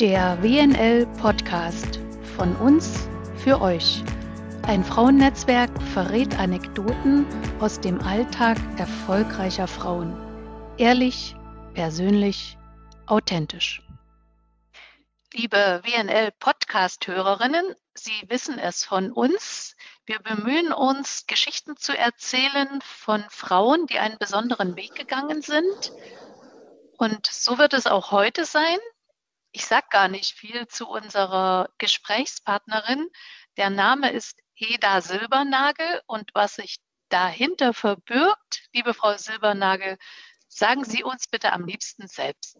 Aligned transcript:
Der 0.00 0.40
WNL 0.44 1.06
Podcast 1.20 1.98
von 2.36 2.54
uns 2.54 3.08
für 3.34 3.60
euch. 3.60 4.04
Ein 4.62 4.84
Frauennetzwerk 4.84 5.70
verrät 5.92 6.38
Anekdoten 6.38 7.26
aus 7.58 7.80
dem 7.80 8.00
Alltag 8.02 8.58
erfolgreicher 8.78 9.66
Frauen. 9.66 10.16
Ehrlich, 10.78 11.34
persönlich, 11.74 12.56
authentisch. 13.06 13.82
Liebe 15.34 15.80
WNL 15.82 16.30
Podcast-Hörerinnen, 16.38 17.74
Sie 17.94 18.22
wissen 18.28 18.56
es 18.60 18.84
von 18.84 19.10
uns. 19.10 19.74
Wir 20.06 20.20
bemühen 20.20 20.72
uns, 20.72 21.26
Geschichten 21.26 21.76
zu 21.76 21.98
erzählen 21.98 22.68
von 22.82 23.24
Frauen, 23.30 23.88
die 23.88 23.98
einen 23.98 24.18
besonderen 24.18 24.76
Weg 24.76 24.94
gegangen 24.94 25.42
sind. 25.42 25.92
Und 26.98 27.26
so 27.26 27.58
wird 27.58 27.74
es 27.74 27.88
auch 27.88 28.12
heute 28.12 28.44
sein. 28.44 28.78
Ich 29.52 29.66
sage 29.66 29.86
gar 29.90 30.08
nicht 30.08 30.34
viel 30.34 30.66
zu 30.68 30.88
unserer 30.88 31.70
Gesprächspartnerin. 31.78 33.08
Der 33.56 33.70
Name 33.70 34.12
ist 34.12 34.38
Eda 34.56 35.00
Silbernagel 35.00 36.02
und 36.06 36.30
was 36.34 36.56
sich 36.56 36.78
dahinter 37.08 37.72
verbirgt, 37.72 38.68
liebe 38.72 38.92
Frau 38.92 39.16
Silbernagel, 39.16 39.96
sagen 40.48 40.84
Sie 40.84 41.02
uns 41.02 41.28
bitte 41.28 41.52
am 41.52 41.64
liebsten 41.64 42.06
selbst. 42.08 42.58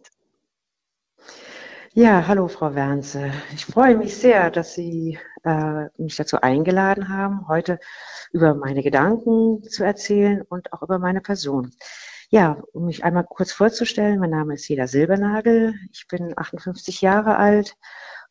Ja, 1.93 2.27
hallo 2.27 2.47
Frau 2.47 2.75
Wernse. 2.75 3.31
Ich 3.53 3.65
freue 3.65 3.95
mich 3.95 4.15
sehr, 4.15 4.51
dass 4.51 4.73
Sie 4.73 5.19
äh, 5.43 5.85
mich 5.97 6.15
dazu 6.15 6.39
eingeladen 6.39 7.09
haben, 7.09 7.47
heute 7.47 7.79
über 8.31 8.53
meine 8.53 8.83
Gedanken 8.83 9.63
zu 9.63 9.83
erzählen 9.83 10.43
und 10.43 10.71
auch 10.71 10.83
über 10.83 10.99
meine 10.99 11.21
Person. 11.21 11.71
Ja, 12.31 12.61
um 12.73 12.85
mich 12.85 13.03
einmal 13.03 13.25
kurz 13.27 13.51
vorzustellen, 13.51 14.19
mein 14.19 14.29
Name 14.29 14.53
ist 14.53 14.67
Jeda 14.67 14.85
Silbernagel, 14.85 15.73
ich 15.91 16.05
bin 16.07 16.37
58 16.37 17.01
Jahre 17.01 17.37
alt, 17.37 17.75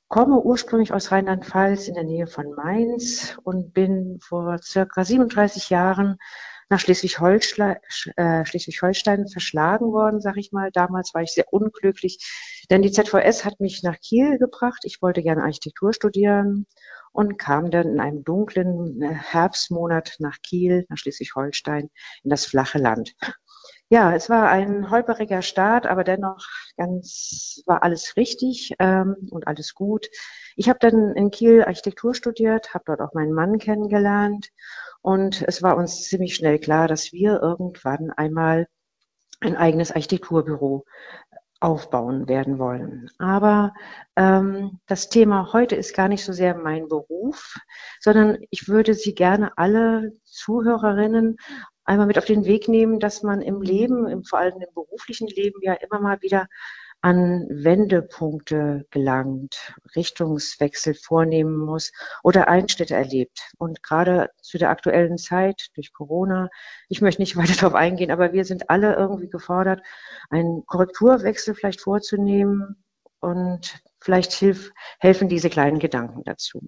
komme 0.07 0.39
ursprünglich 0.41 0.93
aus 0.93 1.11
Rheinland-Pfalz 1.11 1.89
in 1.89 1.95
der 1.95 2.05
Nähe 2.05 2.29
von 2.29 2.53
Mainz 2.55 3.37
und 3.43 3.75
bin 3.75 4.21
vor 4.21 4.59
circa 4.63 5.05
37 5.05 5.71
Jahren 5.71 6.17
nach 6.69 6.79
Schleswig-Holstein 6.79 7.79
äh, 8.15 8.45
Schleswig 8.45 8.79
verschlagen 8.79 9.87
worden, 9.93 10.21
sag 10.21 10.37
ich 10.37 10.53
mal. 10.53 10.71
Damals 10.71 11.13
war 11.13 11.23
ich 11.23 11.33
sehr 11.33 11.53
unglücklich, 11.53 12.19
denn 12.71 12.83
die 12.83 12.93
ZVS 12.93 13.45
hat 13.45 13.59
mich 13.59 13.83
nach 13.83 13.99
Kiel 13.99 14.39
gebracht. 14.39 14.81
Ich 14.85 15.03
wollte 15.03 15.25
gerne 15.25 15.43
Architektur 15.43 15.93
studieren 15.93 16.67
und 17.11 17.37
kam 17.37 17.73
dann 17.73 17.89
in 17.89 18.01
einem 18.01 18.23
dunklen 18.23 19.03
äh, 19.03 19.13
Herbstmonat 19.13 20.17
nach 20.21 20.37
Kiel, 20.41 20.87
nach 20.89 20.99
Schleswig-Holstein, 20.99 21.91
in 22.23 22.31
das 22.31 22.47
flache 22.47 22.79
Land. 22.79 23.15
Ja, 23.91 24.15
es 24.15 24.29
war 24.29 24.51
ein 24.51 24.91
holperiger 24.91 25.41
Start, 25.41 25.87
aber 25.87 26.05
dennoch 26.05 26.45
ganz 26.77 27.63
war 27.67 27.83
alles 27.83 28.17
richtig 28.17 28.75
ähm, 28.79 29.17
und 29.31 29.47
alles 29.47 29.75
gut. 29.75 30.09
Ich 30.57 30.69
habe 30.69 30.79
dann 30.79 31.15
in 31.15 31.31
Kiel 31.31 31.65
Architektur 31.65 32.15
studiert, 32.15 32.75
habe 32.75 32.85
dort 32.87 33.01
auch 33.01 33.15
meinen 33.15 33.33
Mann 33.33 33.59
kennengelernt 33.59 34.51
und 35.01 35.43
es 35.49 35.63
war 35.63 35.77
uns 35.79 36.03
ziemlich 36.07 36.35
schnell 36.35 36.59
klar, 36.59 36.87
dass 36.87 37.13
wir 37.13 37.41
irgendwann 37.41 38.11
einmal 38.11 38.69
ein 39.41 39.57
eigenes 39.57 39.93
Architekturbüro 39.93 40.85
aufbauen 41.61 42.29
werden 42.29 42.59
wollen. 42.59 43.11
Aber 43.19 43.75
ähm, 44.17 44.81
das 44.87 45.09
Thema 45.09 45.53
heute 45.53 45.77
ist 45.77 45.95
gar 45.95 46.09
nicht 46.09 46.25
so 46.25 46.33
sehr 46.33 46.55
mein 46.57 46.89
Beruf, 46.89 47.57
sondern 48.01 48.39
ich 48.51 48.69
würde 48.69 48.95
Sie 48.95 49.15
gerne 49.15 49.57
alle 49.57 50.13
Zuhörerinnen 50.25 51.37
einmal 51.89 52.07
mit 52.07 52.19
auf 52.19 52.27
den 52.27 52.45
Weg 52.45 52.69
nehmen, 52.69 53.01
dass 53.01 53.23
man 53.23 53.41
im 53.41 53.63
Leben, 53.63 54.07
im, 54.07 54.23
vor 54.23 54.39
allem 54.39 54.61
im 54.61 54.75
beruflichen 54.75 55.27
Leben 55.27 55.61
ja 55.63 55.73
immer 55.73 56.01
mal 56.01 56.21
wieder 56.21 56.47
an 57.01 57.47
Wendepunkte 57.49 58.85
gelangt, 58.91 59.73
Richtungswechsel 59.97 60.95
vornehmen 60.95 61.57
muss 61.57 61.93
oder 62.23 62.49
Einschnitte 62.49 62.95
erlebt. 62.95 63.53
Und 63.57 63.83
gerade 63.83 64.31
zu 64.43 64.59
der 64.59 64.71
aktuellen 64.71 65.17
Zeit 65.17 65.69
durch 65.75 65.93
Corona, 65.93 66.51
ich 66.89 67.01
möchte 67.01 67.23
nicht 67.23 67.37
weiter 67.39 67.55
darauf 67.55 67.75
eingehen, 67.75 68.11
aber 68.11 68.33
wir 68.33 68.45
sind 68.45 68.69
alle 68.69 68.95
irgendwie 68.95 69.29
gefordert, 69.29 69.81
einen 70.29 70.67
Korrekturwechsel 70.67 71.55
vielleicht 71.55 71.81
vorzunehmen 71.81 72.85
und 73.21 73.81
vielleicht 74.01 74.33
hilf, 74.33 74.73
helfen 74.99 75.29
diese 75.29 75.49
kleinen 75.49 75.79
Gedanken 75.79 76.23
dazu. 76.25 76.61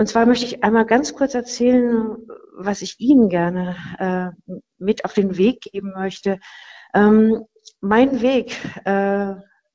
Und 0.00 0.06
zwar 0.06 0.24
möchte 0.24 0.46
ich 0.46 0.64
einmal 0.64 0.86
ganz 0.86 1.14
kurz 1.14 1.34
erzählen, 1.34 2.16
was 2.54 2.80
ich 2.80 3.00
Ihnen 3.00 3.28
gerne 3.28 3.76
äh, 3.98 4.56
mit 4.78 5.04
auf 5.04 5.12
den 5.12 5.36
Weg 5.36 5.60
geben 5.60 5.92
möchte. 5.94 6.40
Ähm, 6.94 7.44
mein 7.82 8.22
Weg 8.22 8.56
äh, 8.86 9.34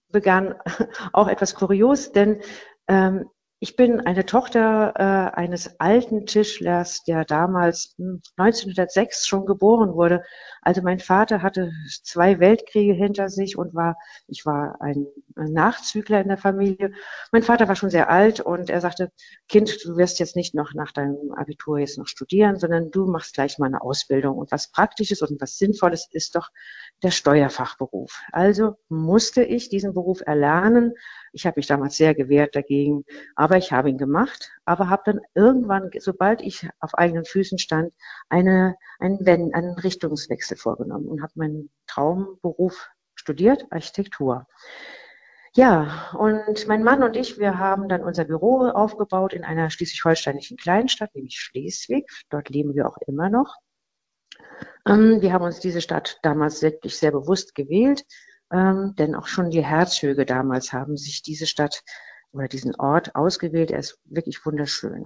begann 0.10 0.56
auch 1.14 1.28
etwas 1.28 1.54
kurios, 1.54 2.12
denn 2.12 2.42
ähm, 2.88 3.30
ich 3.60 3.78
bin 3.78 4.02
eine 4.02 4.26
Tochter 4.26 4.94
äh, 4.96 5.36
eines 5.40 5.80
alten 5.80 6.26
Tischlers, 6.26 7.04
der 7.04 7.24
damals 7.24 7.96
1906 8.36 9.18
hm, 9.18 9.28
schon 9.28 9.46
geboren 9.46 9.94
wurde. 9.94 10.24
Also 10.62 10.82
mein 10.82 11.00
Vater 11.00 11.42
hatte 11.42 11.72
zwei 12.04 12.40
Weltkriege 12.40 12.94
hinter 12.94 13.30
sich 13.30 13.58
und 13.58 13.74
war, 13.74 13.96
ich 14.28 14.46
war 14.46 14.82
ein 14.82 15.08
Nachzügler 15.36 16.22
in 16.22 16.28
der 16.28 16.38
Familie. 16.38 16.92
Mein 17.32 17.44
Vater 17.44 17.68
war 17.68 17.76
schon 17.78 17.90
sehr 17.90 18.10
alt 18.10 18.42
und 18.42 18.70
er 18.70 18.82
sagte, 18.82 19.12
Kind, 19.48 19.78
du 19.86 19.96
wirst 19.96 20.20
jetzt 20.20 20.36
nicht 20.36 20.54
noch 20.54 20.74
nach 20.74 20.92
deinem 20.92 21.32
Abitur 21.32 21.80
jetzt 21.80 21.98
noch 21.98 22.08
studieren, 22.08 22.60
sondern 22.60 22.92
du 22.92 23.06
machst 23.06 23.36
gleich 23.36 23.58
mal 23.58 23.68
eine 23.68 23.82
Ausbildung. 23.82 24.38
Und 24.38 24.52
was 24.52 24.72
Praktisches 24.72 25.22
und 25.22 25.40
was 25.40 25.58
Sinnvolles 25.58 26.10
ist 26.12 26.36
doch 26.36 26.50
der 27.04 27.12
Steuerfachberuf. 27.12 28.22
Also 28.32 28.76
musste 28.90 29.44
ich 29.44 29.70
diesen 29.70 29.94
Beruf 29.94 30.22
erlernen. 30.26 30.94
Ich 31.34 31.46
habe 31.46 31.60
mich 31.60 31.68
damals 31.68 31.98
sehr 31.98 32.16
gewehrt 32.16 32.56
dagegen, 32.56 33.04
aber 33.36 33.58
ich 33.58 33.72
habe 33.72 33.90
ihn 33.90 33.98
gemacht, 33.98 34.52
aber 34.66 34.90
habe 34.90 35.04
dann 35.06 35.22
irgendwann, 35.34 35.92
sobald 36.00 36.42
ich 36.42 36.68
auf 36.80 36.96
eigenen 36.96 37.26
Füßen 37.26 37.60
stand, 37.60 37.94
eine, 38.30 38.76
einen, 39.00 39.54
einen 39.54 39.78
Richtungswechsel 39.78 40.58
vorgenommen 40.58 41.08
und 41.08 41.22
habe 41.22 41.34
meinen 41.36 41.70
Traumberuf 41.88 42.90
studiert, 43.16 43.66
Architektur. 43.72 44.48
Ja, 45.54 46.12
und 46.18 46.68
mein 46.68 46.84
Mann 46.84 47.02
und 47.02 47.16
ich, 47.16 47.40
wir 47.40 47.58
haben 47.58 47.88
dann 47.88 48.04
unser 48.04 48.26
Büro 48.26 48.68
aufgebaut 48.68 49.32
in 49.34 49.46
einer 49.46 49.70
schleswig-holsteinischen 49.70 50.58
Kleinstadt, 50.58 51.16
nämlich 51.16 51.40
Schleswig. 51.40 52.10
Dort 52.30 52.50
leben 52.50 52.76
wir 52.76 52.88
auch 52.88 52.98
immer 53.08 53.30
noch. 53.30 53.56
Ähm, 54.88 55.22
wir 55.22 55.34
haben 55.34 55.44
uns 55.44 55.60
diese 55.60 55.82
Stadt 55.82 56.20
damals 56.24 56.62
wirklich 56.62 56.98
sehr 56.98 57.12
bewusst 57.12 57.56
gewählt, 57.56 58.06
ähm, 58.52 58.94
denn 58.98 59.16
auch 59.16 59.28
schon 59.28 59.50
die 59.50 59.66
Herzöge 59.66 60.26
damals 60.26 60.74
haben 60.74 60.98
sich 60.98 61.22
diese 61.22 61.48
Stadt 61.48 61.84
oder 62.32 62.48
diesen 62.48 62.76
Ort 62.76 63.16
ausgewählt. 63.16 63.72
Er 63.72 63.80
ist 63.80 64.00
wirklich 64.06 64.46
wunderschön. 64.46 65.06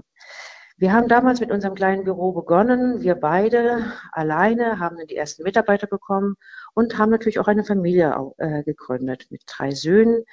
Wir 0.77 0.93
haben 0.93 1.09
damals 1.09 1.41
mit 1.41 1.51
unserem 1.51 1.75
kleinen 1.75 2.05
Büro 2.05 2.31
begonnen. 2.31 3.01
Wir 3.01 3.15
beide 3.15 3.91
alleine 4.13 4.79
haben 4.79 4.97
dann 4.97 5.07
die 5.07 5.17
ersten 5.17 5.43
Mitarbeiter 5.43 5.87
bekommen 5.87 6.35
und 6.73 6.97
haben 6.97 7.11
natürlich 7.11 7.39
auch 7.39 7.47
eine 7.47 7.65
Familie 7.65 8.15
äh, 8.37 8.63
gegründet 8.63 9.27
mit 9.29 9.43
drei 9.45 9.71
Söhnen. 9.71 10.23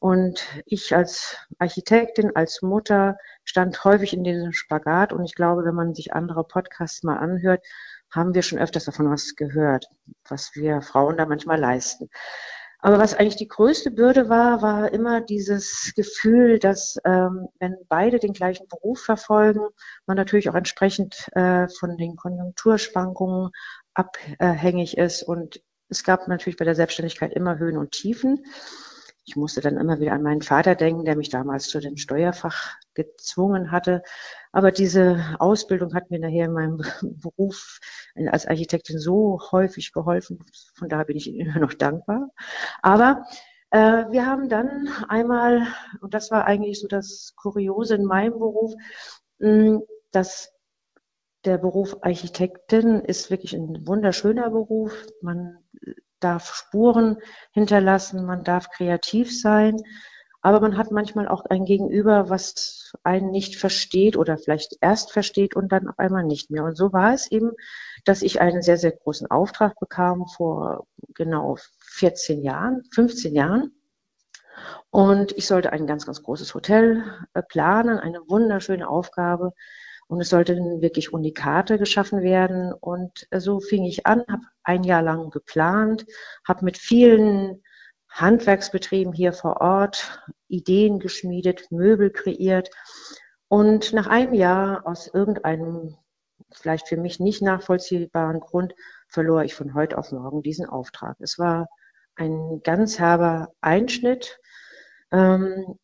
Und 0.00 0.46
ich 0.66 0.94
als 0.94 1.36
Architektin, 1.58 2.36
als 2.36 2.62
Mutter 2.62 3.18
stand 3.42 3.82
häufig 3.82 4.12
in 4.12 4.22
diesem 4.22 4.52
Spagat. 4.52 5.12
Und 5.12 5.24
ich 5.24 5.34
glaube, 5.34 5.64
wenn 5.64 5.74
man 5.74 5.94
sich 5.94 6.12
andere 6.12 6.44
Podcasts 6.44 7.02
mal 7.02 7.16
anhört, 7.16 7.66
haben 8.10 8.34
wir 8.34 8.42
schon 8.42 8.58
öfters 8.58 8.84
davon 8.84 9.10
was 9.10 9.34
gehört, 9.36 9.86
was 10.28 10.50
wir 10.54 10.82
Frauen 10.82 11.16
da 11.16 11.26
manchmal 11.26 11.58
leisten. 11.58 12.08
Aber 12.80 12.98
was 12.98 13.14
eigentlich 13.14 13.36
die 13.36 13.48
größte 13.48 13.90
Bürde 13.90 14.28
war, 14.28 14.62
war 14.62 14.92
immer 14.92 15.20
dieses 15.20 15.92
Gefühl, 15.96 16.60
dass 16.60 16.96
ähm, 17.04 17.48
wenn 17.58 17.76
beide 17.88 18.20
den 18.20 18.32
gleichen 18.32 18.68
Beruf 18.68 19.00
verfolgen, 19.00 19.66
man 20.06 20.16
natürlich 20.16 20.48
auch 20.48 20.54
entsprechend 20.54 21.28
äh, 21.32 21.68
von 21.68 21.96
den 21.96 22.14
Konjunkturschwankungen 22.14 23.50
abhängig 23.94 24.96
ist. 24.96 25.24
Und 25.24 25.60
es 25.88 26.04
gab 26.04 26.28
natürlich 26.28 26.56
bei 26.56 26.64
der 26.64 26.76
Selbstständigkeit 26.76 27.32
immer 27.32 27.58
Höhen 27.58 27.78
und 27.78 27.90
Tiefen. 27.90 28.44
Ich 29.28 29.36
musste 29.36 29.60
dann 29.60 29.76
immer 29.76 30.00
wieder 30.00 30.12
an 30.12 30.22
meinen 30.22 30.40
Vater 30.40 30.74
denken, 30.74 31.04
der 31.04 31.14
mich 31.14 31.28
damals 31.28 31.68
zu 31.68 31.80
dem 31.80 31.98
Steuerfach 31.98 32.76
gezwungen 32.94 33.70
hatte. 33.70 34.02
Aber 34.52 34.72
diese 34.72 35.22
Ausbildung 35.38 35.92
hat 35.92 36.10
mir 36.10 36.18
nachher 36.18 36.46
in 36.46 36.52
meinem 36.52 36.78
Beruf 37.02 37.78
als 38.30 38.46
Architektin 38.46 38.98
so 38.98 39.38
häufig 39.52 39.92
geholfen. 39.92 40.38
Von 40.74 40.88
daher 40.88 41.04
bin 41.04 41.18
ich 41.18 41.28
Ihnen 41.28 41.50
immer 41.50 41.60
noch 41.60 41.74
dankbar. 41.74 42.30
Aber 42.80 43.26
äh, 43.70 44.06
wir 44.10 44.24
haben 44.24 44.48
dann 44.48 44.88
einmal, 45.08 45.66
und 46.00 46.14
das 46.14 46.30
war 46.30 46.46
eigentlich 46.46 46.80
so 46.80 46.88
das 46.88 47.34
Kuriose 47.36 47.96
in 47.96 48.06
meinem 48.06 48.38
Beruf, 48.38 48.72
mh, 49.40 49.80
dass 50.10 50.54
der 51.44 51.58
Beruf 51.58 51.98
Architektin 52.00 53.00
ist 53.02 53.30
wirklich 53.30 53.54
ein 53.54 53.86
wunderschöner 53.86 54.48
Beruf. 54.48 55.06
Man 55.20 55.58
darf 56.20 56.54
Spuren 56.54 57.18
hinterlassen, 57.52 58.24
man 58.26 58.44
darf 58.44 58.70
kreativ 58.70 59.38
sein, 59.38 59.76
aber 60.40 60.60
man 60.60 60.76
hat 60.76 60.90
manchmal 60.90 61.26
auch 61.28 61.44
ein 61.46 61.64
Gegenüber, 61.64 62.30
was 62.30 62.92
einen 63.02 63.30
nicht 63.30 63.56
versteht 63.56 64.16
oder 64.16 64.38
vielleicht 64.38 64.76
erst 64.80 65.12
versteht 65.12 65.56
und 65.56 65.72
dann 65.72 65.88
auf 65.88 65.98
einmal 65.98 66.24
nicht 66.24 66.50
mehr. 66.50 66.64
Und 66.64 66.76
so 66.76 66.92
war 66.92 67.12
es 67.12 67.30
eben, 67.30 67.52
dass 68.04 68.22
ich 68.22 68.40
einen 68.40 68.62
sehr, 68.62 68.78
sehr 68.78 68.92
großen 68.92 69.30
Auftrag 69.30 69.78
bekam 69.80 70.26
vor 70.26 70.86
genau 71.14 71.56
14 71.80 72.42
Jahren, 72.42 72.84
15 72.92 73.34
Jahren. 73.34 73.72
Und 74.90 75.32
ich 75.32 75.46
sollte 75.46 75.72
ein 75.72 75.86
ganz, 75.86 76.06
ganz 76.06 76.22
großes 76.22 76.54
Hotel 76.54 77.04
äh, 77.34 77.42
planen, 77.42 77.98
eine 77.98 78.20
wunderschöne 78.28 78.88
Aufgabe. 78.88 79.52
Und 80.08 80.20
es 80.20 80.30
sollten 80.30 80.80
wirklich 80.82 81.12
Unikate 81.12 81.78
geschaffen 81.78 82.22
werden. 82.22 82.72
Und 82.72 83.26
äh, 83.30 83.40
so 83.40 83.60
fing 83.60 83.84
ich 83.84 84.06
an, 84.06 84.24
habe 84.28 84.42
ein 84.64 84.82
Jahr 84.84 85.02
lang 85.02 85.30
geplant, 85.30 86.06
habe 86.46 86.64
mit 86.64 86.78
vielen 86.78 87.62
Handwerksbetrieben 88.08 89.12
hier 89.12 89.32
vor 89.32 89.60
Ort 89.60 90.22
Ideen 90.48 90.98
geschmiedet, 90.98 91.70
Möbel 91.70 92.10
kreiert. 92.10 92.70
Und 93.48 93.92
nach 93.92 94.06
einem 94.06 94.34
Jahr 94.34 94.86
aus 94.86 95.06
irgendeinem 95.06 95.96
vielleicht 96.52 96.88
für 96.88 96.96
mich 96.96 97.20
nicht 97.20 97.42
nachvollziehbaren 97.42 98.40
Grund 98.40 98.74
verlor 99.08 99.42
ich 99.44 99.54
von 99.54 99.74
heute 99.74 99.98
auf 99.98 100.12
morgen 100.12 100.42
diesen 100.42 100.66
Auftrag. 100.66 101.16
Es 101.20 101.38
war 101.38 101.68
ein 102.16 102.60
ganz 102.64 102.98
herber 102.98 103.52
Einschnitt. 103.60 104.38
Ähm, 105.12 105.78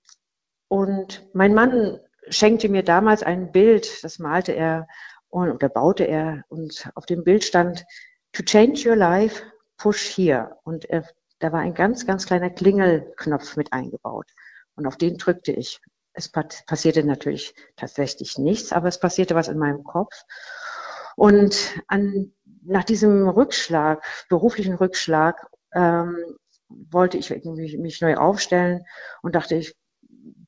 und 0.69 1.27
mein 1.35 1.55
Mann 1.55 2.01
schenkte 2.29 2.69
mir 2.69 2.83
damals 2.83 3.23
ein 3.23 3.53
Bild, 3.53 4.03
das 4.03 4.19
malte 4.19 4.53
er 4.53 4.87
oder 5.29 5.69
baute 5.69 6.05
er 6.05 6.45
und 6.49 6.89
auf 6.95 7.07
dem 7.07 7.25
Bild 7.25 7.45
stand 7.45 7.85
To 8.35 8.43
change 8.43 8.89
your 8.89 8.97
life, 8.97 9.43
push 9.77 10.17
here. 10.17 10.59
Und 10.65 10.87
er, 10.87 11.09
da 11.39 11.53
war 11.53 11.61
ein 11.61 11.75
ganz, 11.75 12.05
ganz 12.05 12.27
kleiner 12.27 12.51
Klingelknopf 12.51 13.57
mit 13.57 13.73
eingebaut. 13.73 14.27
Und 14.75 14.87
auf 14.87 14.97
den 14.97 15.19
drückte 15.19 15.53
ich. 15.53 15.81
Es 16.13 16.31
passierte 16.31 17.05
natürlich 17.05 17.55
tatsächlich 17.77 18.39
nichts, 18.39 18.73
aber 18.73 18.89
es 18.89 18.99
passierte 18.99 19.35
was 19.35 19.49
in 19.49 19.59
meinem 19.59 19.85
Kopf. 19.85 20.15
Und 21.17 21.81
an, 21.87 22.33
nach 22.63 22.85
diesem 22.85 23.29
Rückschlag, 23.29 24.05
beruflichen 24.29 24.75
Rückschlag, 24.75 25.47
ähm, 25.73 26.17
wollte 26.69 27.19
ich 27.19 27.31
mich, 27.31 27.79
mich 27.79 28.01
neu 28.01 28.17
aufstellen 28.17 28.85
und 29.23 29.35
dachte, 29.35 29.55
ich 29.55 29.77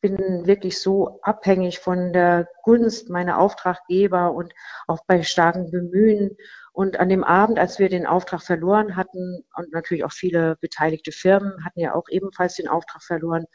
bin 0.01 0.47
wirklich 0.47 0.81
so 0.81 1.21
abhängig 1.23 1.79
von 1.79 2.13
der 2.13 2.49
Gunst 2.63 3.11
meiner 3.11 3.39
Auftraggeber 3.39 4.33
und 4.33 4.53
auch 4.87 5.01
bei 5.07 5.23
starkem 5.23 5.71
Bemühen. 5.71 6.37
Und 6.73 6.99
an 7.01 7.09
dem 7.09 7.25
Abend, 7.25 7.59
als 7.59 7.79
wir 7.79 7.89
den 7.89 8.07
Auftrag 8.07 8.43
verloren 8.43 8.97
hatten 8.97 9.45
und 9.57 9.73
natürlich 9.73 10.05
auch 10.05 10.13
viele 10.13 10.57
beteiligte 10.61 11.13
Firmen 11.13 11.65
hatten 11.65 11.81
ja 11.81 11.95
auch 11.95 12.09
ebenfalls 12.11 12.57
den 12.57 12.69
Auftrag 12.69 13.03
verloren, 13.03 13.47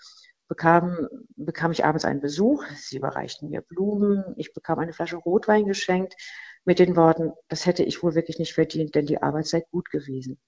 bekam, 0.48 1.08
bekam 1.36 1.72
ich 1.72 1.86
abends 1.86 2.06
einen 2.06 2.22
Besuch. 2.22 2.66
Sie 2.76 2.98
überreichten 2.98 3.50
mir 3.50 3.62
Blumen. 3.62 4.34
Ich 4.38 4.54
bekam 4.54 4.80
eine 4.80 4.94
Flasche 4.94 5.18
Rotwein 5.18 5.66
geschenkt 5.66 6.16
mit 6.66 6.80
den 6.80 6.96
Worten, 6.96 7.34
das 7.48 7.66
hätte 7.66 7.84
ich 7.84 8.04
wohl 8.04 8.16
wirklich 8.16 8.40
nicht 8.40 8.54
verdient, 8.54 8.96
denn 8.96 9.06
die 9.06 9.22
Arbeit 9.22 9.48
sei 9.48 9.64
gut 9.72 9.90
gewesen. 9.90 10.40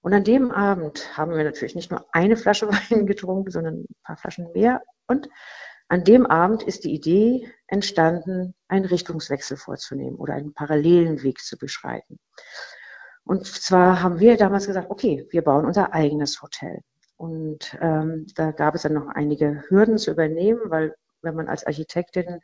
Und 0.00 0.14
an 0.14 0.24
dem 0.24 0.50
Abend 0.50 1.16
haben 1.16 1.32
wir 1.32 1.44
natürlich 1.44 1.74
nicht 1.74 1.90
nur 1.90 2.06
eine 2.12 2.36
Flasche 2.36 2.68
Wein 2.90 3.06
getrunken, 3.06 3.50
sondern 3.50 3.80
ein 3.80 3.86
paar 4.04 4.16
Flaschen 4.16 4.52
mehr. 4.52 4.82
Und 5.06 5.28
an 5.88 6.04
dem 6.04 6.26
Abend 6.26 6.62
ist 6.62 6.84
die 6.84 6.94
Idee 6.94 7.50
entstanden, 7.66 8.54
einen 8.68 8.84
Richtungswechsel 8.84 9.56
vorzunehmen 9.56 10.16
oder 10.16 10.34
einen 10.34 10.52
parallelen 10.52 11.22
Weg 11.22 11.40
zu 11.40 11.56
beschreiten. 11.56 12.18
Und 13.24 13.46
zwar 13.46 14.02
haben 14.02 14.20
wir 14.20 14.36
damals 14.36 14.66
gesagt, 14.66 14.90
okay, 14.90 15.26
wir 15.30 15.42
bauen 15.42 15.66
unser 15.66 15.92
eigenes 15.92 16.40
Hotel. 16.42 16.80
Und 17.16 17.76
ähm, 17.80 18.26
da 18.34 18.52
gab 18.52 18.74
es 18.74 18.82
dann 18.82 18.94
noch 18.94 19.08
einige 19.08 19.64
Hürden 19.68 19.98
zu 19.98 20.12
übernehmen, 20.12 20.60
weil 20.66 20.94
wenn 21.22 21.34
man 21.34 21.48
als 21.48 21.66
Architektin 21.66 22.40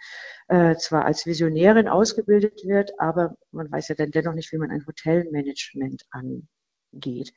äh, 0.48 0.74
zwar 0.76 1.04
als 1.04 1.26
Visionärin 1.26 1.88
ausgebildet 1.88 2.64
wird, 2.64 2.92
aber 2.98 3.36
man 3.52 3.70
weiß 3.70 3.88
ja 3.88 3.94
dann 3.94 4.10
dennoch 4.10 4.34
nicht, 4.34 4.52
wie 4.52 4.58
man 4.58 4.70
ein 4.70 4.86
Hotelmanagement 4.86 6.04
angeht. 6.94 7.34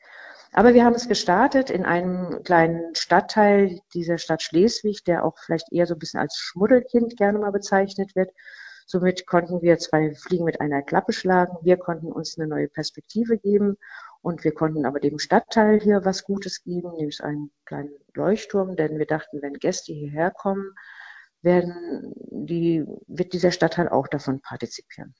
Aber 0.52 0.72
wir 0.72 0.84
haben 0.84 0.94
es 0.94 1.08
gestartet 1.08 1.68
in 1.70 1.84
einem 1.84 2.42
kleinen 2.42 2.94
Stadtteil 2.94 3.80
dieser 3.92 4.18
Stadt 4.18 4.42
Schleswig, 4.42 5.04
der 5.04 5.24
auch 5.24 5.38
vielleicht 5.38 5.70
eher 5.72 5.86
so 5.86 5.94
ein 5.94 5.98
bisschen 5.98 6.20
als 6.20 6.36
Schmuddelkind 6.36 7.16
gerne 7.16 7.38
mal 7.38 7.52
bezeichnet 7.52 8.16
wird. 8.16 8.30
Somit 8.86 9.26
konnten 9.26 9.60
wir 9.60 9.78
zwei 9.78 10.14
Fliegen 10.14 10.44
mit 10.44 10.62
einer 10.62 10.80
Klappe 10.82 11.12
schlagen. 11.12 11.58
Wir 11.60 11.76
konnten 11.76 12.10
uns 12.10 12.38
eine 12.38 12.48
neue 12.48 12.68
Perspektive 12.68 13.36
geben 13.36 13.76
und 14.22 14.44
wir 14.44 14.52
konnten 14.54 14.86
aber 14.86 15.00
dem 15.00 15.18
Stadtteil 15.18 15.80
hier 15.80 16.06
was 16.06 16.24
Gutes 16.24 16.62
geben, 16.62 16.94
nämlich 16.96 17.22
einen 17.22 17.50
kleinen 17.66 17.92
Leuchtturm, 18.14 18.76
denn 18.76 18.98
wir 18.98 19.06
dachten, 19.06 19.42
wenn 19.42 19.54
Gäste 19.54 19.92
hierher 19.92 20.30
kommen, 20.30 20.74
werden 21.42 22.14
die, 22.30 22.84
wird 23.06 23.34
dieser 23.34 23.52
Stadtteil 23.52 23.90
auch 23.90 24.08
davon 24.08 24.40
partizipieren. 24.40 25.14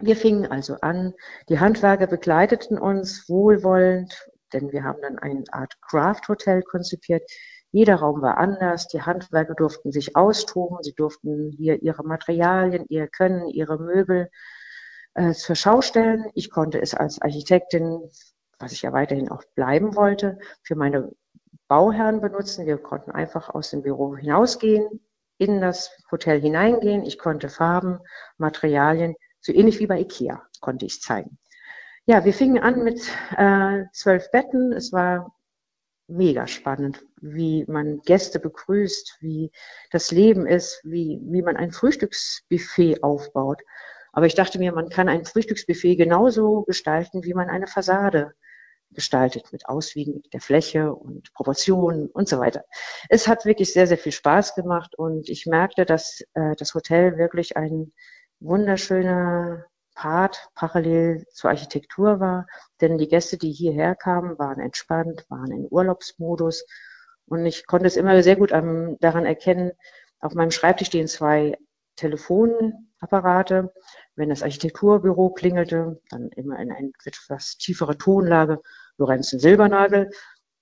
Wir 0.00 0.14
fingen 0.14 0.46
also 0.46 0.76
an, 0.80 1.12
die 1.48 1.58
Handwerker 1.58 2.06
begleiteten 2.06 2.78
uns 2.78 3.28
wohlwollend, 3.28 4.28
denn 4.52 4.70
wir 4.70 4.84
haben 4.84 5.02
dann 5.02 5.18
eine 5.18 5.42
Art 5.50 5.74
Craft-Hotel 5.82 6.62
konzipiert. 6.62 7.28
Jeder 7.72 7.96
Raum 7.96 8.22
war 8.22 8.38
anders, 8.38 8.86
die 8.86 9.02
Handwerker 9.02 9.54
durften 9.54 9.90
sich 9.90 10.14
austoben, 10.14 10.78
sie 10.82 10.94
durften 10.94 11.50
hier 11.50 11.82
ihre 11.82 12.04
Materialien, 12.04 12.86
ihr 12.88 13.08
Können, 13.08 13.48
ihre 13.48 13.78
Möbel 13.78 14.30
äh, 15.14 15.32
zur 15.32 15.56
Schau 15.56 15.80
stellen. 15.82 16.26
Ich 16.34 16.50
konnte 16.50 16.80
es 16.80 16.94
als 16.94 17.20
Architektin, 17.20 18.00
was 18.60 18.70
ich 18.70 18.82
ja 18.82 18.92
weiterhin 18.92 19.30
auch 19.30 19.42
bleiben 19.56 19.96
wollte, 19.96 20.38
für 20.62 20.76
meine 20.76 21.10
Bauherren 21.66 22.20
benutzen. 22.20 22.66
Wir 22.66 22.78
konnten 22.78 23.10
einfach 23.10 23.50
aus 23.50 23.70
dem 23.70 23.82
Büro 23.82 24.16
hinausgehen, 24.16 25.00
in 25.38 25.60
das 25.60 25.90
Hotel 26.12 26.40
hineingehen. 26.40 27.04
Ich 27.04 27.18
konnte 27.18 27.48
Farben, 27.48 27.98
Materialien, 28.38 29.16
so 29.48 29.54
ähnlich 29.54 29.80
wie 29.80 29.86
bei 29.86 30.00
Ikea, 30.00 30.42
konnte 30.60 30.86
ich 30.86 31.00
zeigen. 31.00 31.38
Ja, 32.06 32.24
wir 32.24 32.34
fingen 32.34 32.62
an 32.62 32.84
mit 32.84 33.00
äh, 33.36 33.84
zwölf 33.92 34.30
Betten. 34.30 34.72
Es 34.72 34.92
war 34.92 35.34
mega 36.06 36.46
spannend, 36.46 37.04
wie 37.20 37.64
man 37.66 38.00
Gäste 38.00 38.40
begrüßt, 38.40 39.18
wie 39.20 39.50
das 39.90 40.10
Leben 40.10 40.46
ist, 40.46 40.80
wie, 40.84 41.20
wie 41.22 41.42
man 41.42 41.56
ein 41.56 41.72
Frühstücksbuffet 41.72 43.02
aufbaut. 43.02 43.62
Aber 44.12 44.26
ich 44.26 44.34
dachte 44.34 44.58
mir, 44.58 44.72
man 44.72 44.88
kann 44.88 45.08
ein 45.08 45.24
Frühstücksbuffet 45.24 45.96
genauso 45.96 46.62
gestalten, 46.62 47.24
wie 47.24 47.34
man 47.34 47.48
eine 47.48 47.66
Fassade 47.66 48.32
gestaltet 48.90 49.52
mit 49.52 49.68
Auswiegen 49.68 50.22
der 50.32 50.40
Fläche 50.40 50.94
und 50.94 51.32
Proportionen 51.34 52.08
und 52.08 52.28
so 52.28 52.38
weiter. 52.38 52.64
Es 53.08 53.28
hat 53.28 53.44
wirklich 53.44 53.72
sehr, 53.72 53.86
sehr 53.86 53.98
viel 53.98 54.12
Spaß 54.12 54.54
gemacht 54.54 54.98
und 54.98 55.28
ich 55.28 55.46
merkte, 55.46 55.84
dass 55.84 56.22
äh, 56.34 56.56
das 56.56 56.74
Hotel 56.74 57.18
wirklich 57.18 57.56
ein 57.56 57.92
wunderschöner 58.40 59.64
Part 59.94 60.48
parallel 60.54 61.26
zur 61.32 61.50
Architektur 61.50 62.20
war, 62.20 62.46
denn 62.80 62.98
die 62.98 63.08
Gäste, 63.08 63.36
die 63.36 63.52
hierher 63.52 63.94
kamen, 63.96 64.38
waren 64.38 64.60
entspannt, 64.60 65.26
waren 65.28 65.50
in 65.50 65.66
Urlaubsmodus 65.68 66.64
und 67.26 67.44
ich 67.44 67.66
konnte 67.66 67.86
es 67.86 67.96
immer 67.96 68.22
sehr 68.22 68.36
gut 68.36 68.52
daran 68.52 69.26
erkennen, 69.26 69.72
auf 70.20 70.34
meinem 70.34 70.50
Schreibtisch 70.50 70.88
stehen 70.88 71.08
zwei 71.08 71.56
Telefonapparate. 71.96 73.72
Wenn 74.16 74.30
das 74.30 74.42
Architekturbüro 74.42 75.30
klingelte, 75.30 76.00
dann 76.10 76.28
immer 76.30 76.58
in 76.58 76.72
eine 76.72 76.92
etwas 77.04 77.56
tiefere 77.56 77.98
Tonlage 77.98 78.60
Lorenzen 78.96 79.38
Silbernagel. 79.38 80.10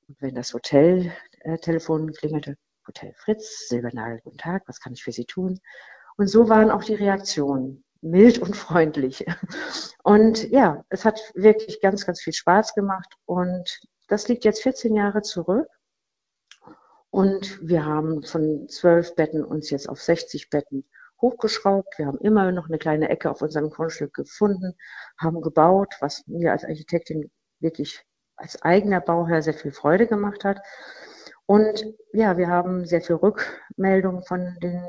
Und 0.08 0.16
wenn 0.20 0.34
das 0.34 0.52
Hoteltelefon 0.52 2.12
klingelte, 2.12 2.56
Hotel 2.86 3.12
Fritz, 3.16 3.68
Silbernagel, 3.68 4.20
guten 4.22 4.38
Tag, 4.38 4.62
was 4.66 4.80
kann 4.80 4.92
ich 4.92 5.02
für 5.02 5.12
Sie 5.12 5.24
tun? 5.24 5.60
Und 6.16 6.28
so 6.28 6.48
waren 6.48 6.70
auch 6.70 6.84
die 6.84 6.94
Reaktionen 6.94 7.84
mild 8.00 8.38
und 8.38 8.56
freundlich. 8.56 9.24
Und 10.02 10.50
ja, 10.50 10.84
es 10.88 11.04
hat 11.04 11.20
wirklich 11.34 11.80
ganz, 11.80 12.06
ganz 12.06 12.20
viel 12.20 12.32
Spaß 12.32 12.74
gemacht. 12.74 13.14
Und 13.24 13.80
das 14.08 14.28
liegt 14.28 14.44
jetzt 14.44 14.62
14 14.62 14.94
Jahre 14.94 15.22
zurück. 15.22 15.68
Und 17.10 17.58
wir 17.66 17.84
haben 17.84 18.22
von 18.22 18.68
zwölf 18.68 19.14
Betten 19.14 19.44
uns 19.44 19.70
jetzt 19.70 19.88
auf 19.88 20.00
60 20.00 20.50
Betten 20.50 20.84
hochgeschraubt. 21.20 21.98
Wir 21.98 22.06
haben 22.06 22.18
immer 22.18 22.52
noch 22.52 22.68
eine 22.68 22.78
kleine 22.78 23.08
Ecke 23.08 23.30
auf 23.30 23.42
unserem 23.42 23.70
Grundstück 23.70 24.12
gefunden, 24.14 24.76
haben 25.18 25.40
gebaut, 25.40 25.94
was 26.00 26.26
mir 26.26 26.52
als 26.52 26.64
Architektin 26.64 27.30
wirklich 27.60 28.04
als 28.36 28.60
eigener 28.62 29.00
Bauherr 29.00 29.42
sehr 29.42 29.54
viel 29.54 29.72
Freude 29.72 30.06
gemacht 30.06 30.44
hat. 30.44 30.60
Und 31.46 31.84
ja, 32.12 32.36
wir 32.36 32.48
haben 32.48 32.84
sehr 32.84 33.00
viel 33.00 33.16
Rückmeldungen 33.16 34.22
von 34.22 34.58
den 34.60 34.84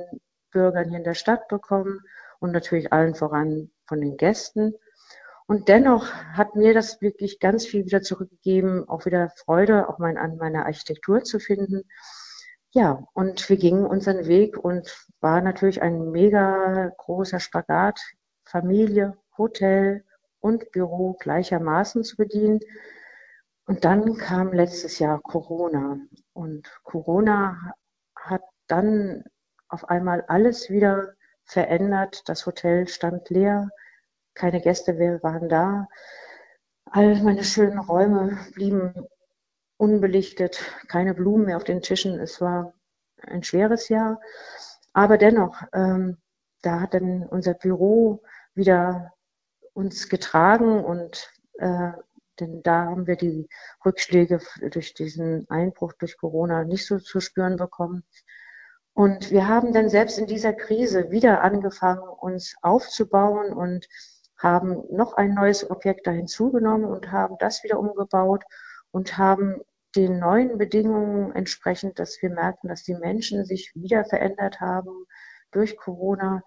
Bürgern 0.51 0.89
hier 0.89 0.99
in 0.99 1.03
der 1.03 1.13
Stadt 1.13 1.47
bekommen 1.47 2.01
und 2.39 2.51
natürlich 2.51 2.93
allen 2.93 3.15
voran 3.15 3.71
von 3.85 4.01
den 4.01 4.17
Gästen. 4.17 4.75
Und 5.47 5.69
dennoch 5.69 6.11
hat 6.33 6.55
mir 6.55 6.73
das 6.73 7.01
wirklich 7.01 7.39
ganz 7.39 7.65
viel 7.65 7.85
wieder 7.85 8.01
zurückgegeben, 8.01 8.87
auch 8.89 9.05
wieder 9.05 9.29
Freude, 9.29 9.87
auch 9.87 9.97
mein, 9.97 10.17
an 10.17 10.37
meiner 10.37 10.65
Architektur 10.65 11.23
zu 11.23 11.39
finden. 11.39 11.83
Ja, 12.71 13.03
und 13.13 13.49
wir 13.49 13.57
gingen 13.57 13.85
unseren 13.85 14.27
Weg 14.27 14.57
und 14.57 15.07
war 15.21 15.41
natürlich 15.41 15.81
ein 15.81 16.11
mega 16.11 16.91
großer 16.97 17.39
Spagat, 17.39 17.99
Familie, 18.43 19.17
Hotel 19.37 20.03
und 20.39 20.71
Büro 20.71 21.13
gleichermaßen 21.13 22.03
zu 22.03 22.17
bedienen. 22.17 22.59
Und 23.65 23.85
dann 23.85 24.17
kam 24.17 24.53
letztes 24.53 24.99
Jahr 24.99 25.21
Corona. 25.21 25.97
Und 26.33 26.69
Corona 26.83 27.73
hat 28.15 28.43
dann 28.67 29.23
auf 29.69 29.89
einmal 29.89 30.23
alles 30.27 30.69
wieder 30.69 31.13
verändert. 31.45 32.27
Das 32.27 32.45
Hotel 32.45 32.87
stand 32.87 33.29
leer, 33.29 33.69
keine 34.33 34.61
Gäste 34.61 34.97
waren 35.23 35.49
da. 35.49 35.87
All 36.85 37.21
meine 37.21 37.43
schönen 37.43 37.79
Räume 37.79 38.37
blieben 38.53 39.07
unbelichtet, 39.77 40.59
keine 40.87 41.13
Blumen 41.13 41.45
mehr 41.45 41.57
auf 41.57 41.63
den 41.63 41.81
Tischen. 41.81 42.19
Es 42.19 42.41
war 42.41 42.73
ein 43.21 43.43
schweres 43.43 43.89
Jahr. 43.89 44.19
Aber 44.93 45.17
dennoch, 45.17 45.61
ähm, 45.73 46.17
da 46.61 46.81
hat 46.81 46.93
dann 46.93 47.23
unser 47.23 47.53
Büro 47.53 48.23
wieder 48.55 49.13
uns 49.73 50.09
getragen 50.09 50.83
und 50.83 51.31
äh, 51.59 51.91
denn 52.39 52.61
da 52.63 52.85
haben 52.85 53.07
wir 53.07 53.15
die 53.15 53.47
Rückschläge 53.85 54.39
durch 54.71 54.93
diesen 54.93 55.49
Einbruch 55.49 55.93
durch 55.93 56.17
Corona 56.17 56.63
nicht 56.63 56.85
so 56.85 56.99
zu 56.99 57.19
spüren 57.19 57.57
bekommen. 57.57 58.03
Und 58.97 59.29
wir 59.29 59.47
haben 59.47 59.73
dann 59.73 59.89
selbst 59.89 60.17
in 60.17 60.25
dieser 60.25 60.53
Krise 60.53 61.11
wieder 61.11 61.43
angefangen, 61.43 62.01
uns 62.01 62.55
aufzubauen 62.63 63.53
und 63.53 63.87
haben 64.39 64.85
noch 64.89 65.13
ein 65.13 65.35
neues 65.35 65.69
Objekt 65.69 66.07
da 66.07 66.11
hinzugenommen 66.11 66.89
und 66.89 67.11
haben 67.11 67.35
das 67.37 67.63
wieder 67.63 67.77
umgebaut 67.77 68.43
und 68.89 69.15
haben 69.19 69.61
den 69.95 70.17
neuen 70.17 70.57
Bedingungen 70.57 71.31
entsprechend, 71.35 71.99
dass 71.99 72.19
wir 72.23 72.31
merken, 72.31 72.69
dass 72.69 72.81
die 72.81 72.95
Menschen 72.95 73.45
sich 73.45 73.71
wieder 73.75 74.03
verändert 74.03 74.61
haben 74.61 75.05
durch 75.51 75.77
Corona, 75.77 76.41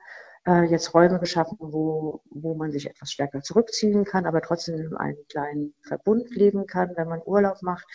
äh, 0.45 0.65
jetzt 0.65 0.93
Räume 0.93 1.21
geschaffen, 1.21 1.57
wo, 1.61 2.21
wo 2.31 2.55
man 2.55 2.73
sich 2.73 2.91
etwas 2.91 3.13
stärker 3.13 3.43
zurückziehen 3.43 4.05
kann, 4.05 4.27
aber 4.27 4.43
trotzdem 4.43 4.75
in 4.75 4.97
einem 4.97 5.25
kleinen 5.29 5.75
Verbund 5.87 6.29
leben 6.35 6.67
kann, 6.67 6.97
wenn 6.97 7.07
man 7.07 7.23
Urlaub 7.25 7.63
macht. 7.63 7.87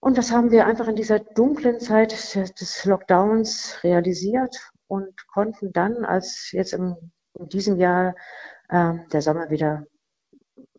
Und 0.00 0.16
das 0.16 0.32
haben 0.32 0.50
wir 0.50 0.66
einfach 0.66 0.88
in 0.88 0.96
dieser 0.96 1.20
dunklen 1.20 1.78
Zeit 1.78 2.12
des 2.34 2.84
Lockdowns 2.86 3.78
realisiert 3.84 4.56
und 4.86 5.26
konnten 5.28 5.72
dann, 5.72 6.04
als 6.04 6.50
jetzt 6.52 6.72
im, 6.72 6.96
in 7.38 7.48
diesem 7.48 7.78
Jahr 7.78 8.14
äh, 8.70 8.94
der 9.12 9.20
Sommer 9.20 9.50
wieder 9.50 9.86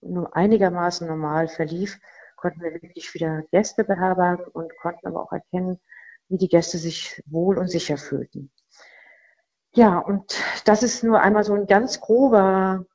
nur 0.01 0.35
einigermaßen 0.35 1.07
normal 1.07 1.47
verlief, 1.47 1.99
konnten 2.35 2.61
wir 2.61 2.73
wirklich 2.73 3.13
wieder 3.13 3.43
Gäste 3.51 3.83
beherbergen 3.83 4.45
und 4.45 4.75
konnten 4.81 5.07
aber 5.07 5.23
auch 5.23 5.31
erkennen, 5.31 5.79
wie 6.27 6.37
die 6.37 6.49
Gäste 6.49 6.79
sich 6.79 7.21
wohl 7.27 7.59
und 7.59 7.67
sicher 7.67 7.97
fühlten. 7.97 8.51
Ja, 9.73 9.99
und 9.99 10.41
das 10.65 10.81
ist 10.81 11.03
nur 11.03 11.21
einmal 11.21 11.43
so 11.43 11.53
ein 11.53 11.67
ganz 11.67 12.01
grober 12.01 12.85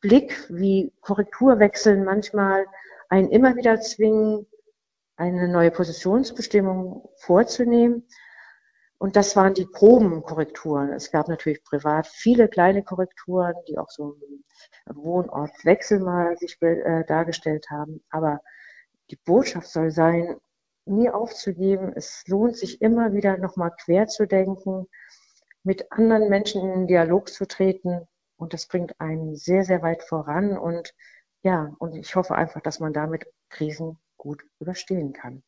Blick, 0.00 0.46
wie 0.48 0.92
Korrekturwechseln 1.00 2.04
manchmal 2.04 2.66
einen 3.08 3.30
immer 3.30 3.56
wieder 3.56 3.80
zwingen, 3.80 4.46
eine 5.20 5.48
neue 5.48 5.70
Positionsbestimmung 5.70 7.10
vorzunehmen. 7.18 8.08
Und 8.96 9.16
das 9.16 9.36
waren 9.36 9.52
die 9.54 9.66
groben 9.66 10.22
Korrekturen. 10.22 10.92
Es 10.92 11.10
gab 11.10 11.28
natürlich 11.28 11.62
privat 11.62 12.06
viele 12.06 12.48
kleine 12.48 12.82
Korrekturen, 12.82 13.54
die 13.68 13.78
auch 13.78 13.90
so 13.90 14.14
einen 14.86 14.96
Wohnortwechsel 14.96 16.00
mal 16.00 16.36
sich 16.38 16.60
äh, 16.62 17.04
dargestellt 17.04 17.68
haben. 17.70 18.02
Aber 18.10 18.40
die 19.10 19.16
Botschaft 19.16 19.68
soll 19.68 19.90
sein, 19.90 20.36
nie 20.86 21.10
aufzugeben. 21.10 21.92
Es 21.94 22.24
lohnt 22.26 22.56
sich 22.56 22.80
immer 22.80 23.12
wieder 23.12 23.36
nochmal 23.36 23.72
quer 23.84 24.06
zu 24.06 24.26
denken, 24.26 24.86
mit 25.62 25.92
anderen 25.92 26.30
Menschen 26.30 26.62
in 26.62 26.70
den 26.70 26.86
Dialog 26.86 27.28
zu 27.28 27.46
treten. 27.46 28.06
Und 28.36 28.54
das 28.54 28.66
bringt 28.66 28.98
einen 29.00 29.36
sehr, 29.36 29.64
sehr 29.64 29.82
weit 29.82 30.02
voran. 30.02 30.56
Und 30.56 30.94
ja, 31.42 31.74
und 31.78 31.94
ich 31.94 32.16
hoffe 32.16 32.34
einfach, 32.34 32.62
dass 32.62 32.80
man 32.80 32.94
damit 32.94 33.26
Krisen 33.50 33.98
gut 34.20 34.42
überstehen 34.60 35.12
kann. 35.12 35.42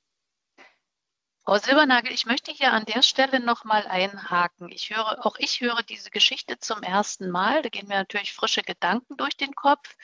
Frau 1.44 1.58
Silbernagel, 1.58 2.12
ich 2.12 2.24
möchte 2.24 2.52
hier 2.52 2.72
an 2.72 2.84
der 2.86 3.02
Stelle 3.02 3.40
nochmal 3.40 3.86
einhaken. 3.86 4.68
Ich 4.70 4.90
höre, 4.90 5.26
auch 5.26 5.36
ich 5.38 5.60
höre 5.60 5.82
diese 5.82 6.10
Geschichte 6.10 6.58
zum 6.58 6.82
ersten 6.82 7.30
Mal. 7.30 7.62
Da 7.62 7.68
gehen 7.68 7.88
mir 7.88 7.98
natürlich 7.98 8.32
frische 8.32 8.62
Gedanken 8.62 9.16
durch 9.16 9.36
den 9.36 9.54
Kopf. 9.54 9.96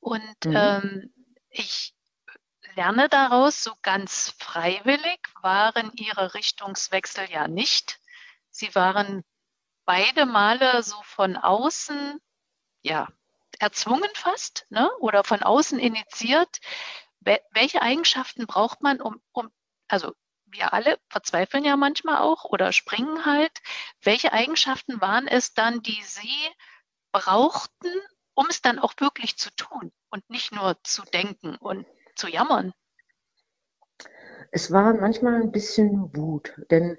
Und 0.00 0.44
mhm. 0.44 0.56
ähm, 0.56 1.14
ich 1.50 1.94
lerne 2.76 3.08
daraus, 3.08 3.62
so 3.62 3.72
ganz 3.82 4.34
freiwillig 4.38 5.20
waren 5.42 5.92
ihre 5.94 6.34
Richtungswechsel 6.34 7.28
ja 7.30 7.48
nicht. 7.48 8.00
Sie 8.50 8.74
waren 8.74 9.24
beide 9.84 10.26
Male 10.26 10.82
so 10.82 10.96
von 11.02 11.36
außen, 11.36 12.20
ja, 12.82 13.08
erzwungen 13.58 14.10
fast, 14.14 14.66
ne? 14.70 14.90
oder 15.00 15.24
von 15.24 15.42
außen 15.42 15.78
initiiert. 15.78 16.60
Welche 17.24 17.82
Eigenschaften 17.82 18.46
braucht 18.46 18.82
man, 18.82 19.00
um, 19.00 19.20
um, 19.32 19.50
also 19.88 20.12
wir 20.46 20.72
alle 20.72 20.98
verzweifeln 21.08 21.64
ja 21.64 21.76
manchmal 21.76 22.18
auch 22.18 22.44
oder 22.44 22.72
springen 22.72 23.26
halt. 23.26 23.52
Welche 24.02 24.32
Eigenschaften 24.32 25.00
waren 25.00 25.26
es 25.26 25.54
dann, 25.54 25.82
die 25.82 26.02
Sie 26.02 26.50
brauchten, 27.12 27.92
um 28.34 28.46
es 28.50 28.62
dann 28.62 28.78
auch 28.78 28.94
wirklich 28.98 29.36
zu 29.36 29.50
tun 29.56 29.92
und 30.10 30.28
nicht 30.30 30.52
nur 30.52 30.76
zu 30.82 31.02
denken 31.12 31.56
und 31.56 31.86
zu 32.16 32.28
jammern? 32.28 32.72
Es 34.50 34.70
war 34.70 34.94
manchmal 34.94 35.42
ein 35.42 35.52
bisschen 35.52 36.14
Wut, 36.14 36.54
denn 36.70 36.96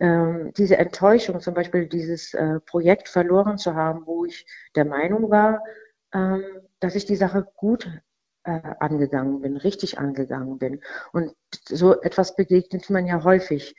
ähm, 0.00 0.52
diese 0.56 0.76
Enttäuschung, 0.76 1.40
zum 1.40 1.54
Beispiel 1.54 1.88
dieses 1.88 2.34
äh, 2.34 2.60
Projekt 2.60 3.08
verloren 3.08 3.58
zu 3.58 3.74
haben, 3.74 4.06
wo 4.06 4.24
ich 4.24 4.46
der 4.74 4.84
Meinung 4.84 5.30
war, 5.30 5.62
ähm, 6.12 6.44
dass 6.80 6.94
ich 6.94 7.04
die 7.04 7.16
Sache 7.16 7.46
gut 7.56 7.88
äh, 8.44 8.60
angegangen 8.80 9.40
bin, 9.40 9.56
richtig 9.56 9.98
angegangen 9.98 10.58
bin. 10.58 10.82
Und 11.12 11.34
so 11.68 12.00
etwas 12.00 12.36
begegnet 12.36 12.90
man 12.90 13.06
ja 13.06 13.24
häufig, 13.24 13.74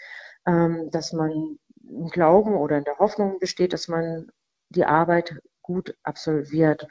ähm, 0.45 0.89
dass 0.91 1.13
man 1.13 1.59
im 1.83 2.07
Glauben 2.09 2.55
oder 2.55 2.77
in 2.77 2.83
der 2.83 2.97
Hoffnung 2.99 3.39
besteht, 3.39 3.73
dass 3.73 3.87
man 3.87 4.27
die 4.69 4.85
Arbeit 4.85 5.35
gut 5.61 5.95
absolviert. 6.03 6.87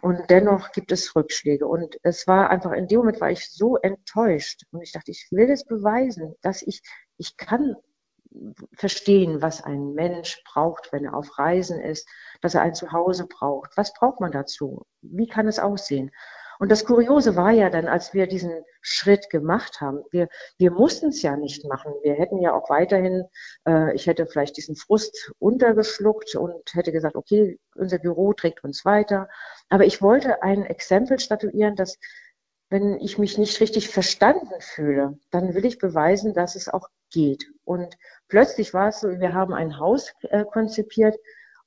Und 0.00 0.30
dennoch 0.30 0.72
gibt 0.72 0.92
es 0.92 1.14
Rückschläge. 1.14 1.66
Und 1.66 1.98
es 2.02 2.26
war 2.26 2.50
einfach, 2.50 2.72
in 2.72 2.86
dem 2.86 2.98
Moment 2.98 3.20
war 3.20 3.30
ich 3.30 3.50
so 3.50 3.76
enttäuscht. 3.76 4.62
Und 4.70 4.82
ich 4.82 4.92
dachte, 4.92 5.10
ich 5.10 5.28
will 5.30 5.50
es 5.50 5.64
beweisen, 5.64 6.34
dass 6.40 6.62
ich, 6.62 6.82
ich 7.18 7.36
kann 7.36 7.76
verstehen, 8.74 9.42
was 9.42 9.62
ein 9.62 9.92
Mensch 9.92 10.42
braucht, 10.44 10.92
wenn 10.92 11.04
er 11.04 11.14
auf 11.14 11.38
Reisen 11.38 11.80
ist, 11.80 12.08
dass 12.40 12.54
er 12.54 12.62
ein 12.62 12.74
Zuhause 12.74 13.26
braucht. 13.26 13.76
Was 13.76 13.92
braucht 13.92 14.20
man 14.20 14.32
dazu? 14.32 14.86
Wie 15.02 15.26
kann 15.26 15.48
es 15.48 15.58
aussehen? 15.58 16.10
Und 16.62 16.70
das 16.70 16.84
Kuriose 16.84 17.34
war 17.34 17.50
ja 17.50 17.70
dann, 17.70 17.88
als 17.88 18.14
wir 18.14 18.28
diesen 18.28 18.64
Schritt 18.82 19.30
gemacht 19.30 19.80
haben, 19.80 20.04
wir, 20.12 20.28
wir 20.58 20.70
mussten 20.70 21.08
es 21.08 21.20
ja 21.20 21.36
nicht 21.36 21.64
machen. 21.64 21.92
Wir 22.04 22.14
hätten 22.14 22.40
ja 22.40 22.54
auch 22.54 22.70
weiterhin, 22.70 23.24
äh, 23.66 23.92
ich 23.96 24.06
hätte 24.06 24.28
vielleicht 24.28 24.56
diesen 24.56 24.76
Frust 24.76 25.32
untergeschluckt 25.40 26.36
und 26.36 26.72
hätte 26.72 26.92
gesagt, 26.92 27.16
okay, 27.16 27.58
unser 27.74 27.98
Büro 27.98 28.32
trägt 28.32 28.62
uns 28.62 28.84
weiter. 28.84 29.28
Aber 29.70 29.86
ich 29.86 30.00
wollte 30.00 30.44
ein 30.44 30.64
Exempel 30.64 31.18
statuieren, 31.18 31.74
dass 31.74 31.98
wenn 32.70 32.96
ich 33.00 33.18
mich 33.18 33.38
nicht 33.38 33.60
richtig 33.60 33.88
verstanden 33.88 34.54
fühle, 34.60 35.18
dann 35.32 35.54
will 35.54 35.64
ich 35.64 35.80
beweisen, 35.80 36.32
dass 36.32 36.54
es 36.54 36.68
auch 36.68 36.86
geht. 37.10 37.44
Und 37.64 37.96
plötzlich 38.28 38.72
war 38.72 38.90
es 38.90 39.00
so, 39.00 39.08
wir 39.08 39.34
haben 39.34 39.52
ein 39.52 39.80
Haus 39.80 40.12
äh, 40.30 40.44
konzipiert, 40.44 41.16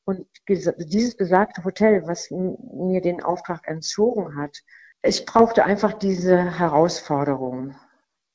und 0.07 0.27
dieses 0.47 1.17
besagte 1.17 1.63
Hotel, 1.63 2.03
was 2.05 2.29
mir 2.29 3.01
den 3.01 3.23
Auftrag 3.23 3.67
entzogen 3.67 4.37
hat, 4.37 4.61
ich 5.05 5.25
brauchte 5.25 5.63
einfach 5.63 5.93
diese 5.93 6.59
Herausforderung. 6.59 7.75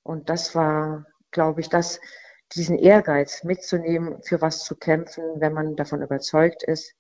Und 0.03 0.31
das 0.31 0.55
war, 0.55 1.07
glaube 1.31 1.61
ich, 1.61 1.69
das, 1.69 2.01
diesen 2.55 2.79
Ehrgeiz 2.79 3.45
mitzunehmen, 3.45 4.23
für 4.23 4.41
was 4.41 4.65
zu 4.65 4.77
kämpfen, 4.77 5.25
wenn 5.37 5.53
man 5.53 5.77
davon 5.77 6.03
überzeugt 6.03 6.63
ist, 6.63 6.95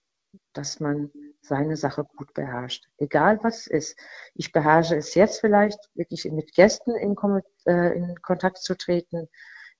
dass 0.52 0.80
man 0.80 1.10
seine 1.40 1.76
Sache 1.76 2.04
gut 2.16 2.34
beherrscht. 2.34 2.86
Egal 2.98 3.38
was 3.42 3.60
es 3.60 3.66
ist. 3.66 3.98
Ich 4.34 4.52
beherrsche 4.52 4.96
es 4.96 5.14
jetzt 5.14 5.40
vielleicht, 5.40 5.78
wirklich 5.94 6.24
mit 6.30 6.52
Gästen 6.54 6.94
in, 6.96 7.16
äh, 7.66 7.96
in 7.96 8.14
Kontakt 8.22 8.58
zu 8.58 8.76
treten. 8.76 9.28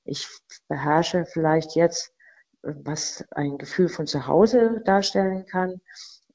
Ich 0.04 0.26
beherrsche 0.68 1.26
vielleicht 1.26 1.76
jetzt, 1.76 2.12
was 2.62 3.24
ein 3.32 3.58
Gefühl 3.58 3.88
von 3.88 4.06
zu 4.06 4.26
Hause 4.26 4.82
darstellen 4.84 5.46
kann. 5.46 5.80